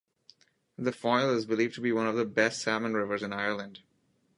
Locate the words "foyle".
0.91-1.29